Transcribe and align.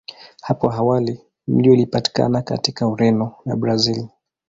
Hapo 0.41 0.71
awali 0.73 1.19
Milo 1.47 1.73
ilipatikana 1.73 2.41
katika 2.41 2.87
Ureno 2.87 3.33
na 3.45 3.55
Brazili. 3.55 4.09